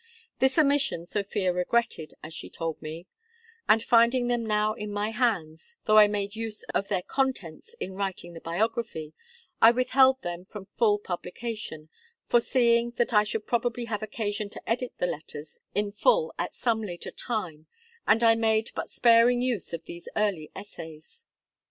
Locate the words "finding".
3.83-4.25